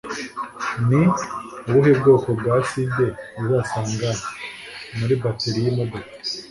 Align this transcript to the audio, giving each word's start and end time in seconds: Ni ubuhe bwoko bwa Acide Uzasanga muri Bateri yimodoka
Ni 0.87 1.01
ubuhe 1.67 1.91
bwoko 1.99 2.27
bwa 2.37 2.51
Acide 2.61 3.05
Uzasanga 3.41 4.09
muri 4.97 5.13
Bateri 5.21 5.59
yimodoka 5.65 6.13